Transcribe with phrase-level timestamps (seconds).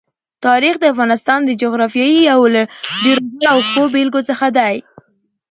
[0.45, 2.61] تاریخ د افغانستان د جغرافیې یو له
[3.03, 4.75] ډېرو غوره او ښو بېلګو څخه دی.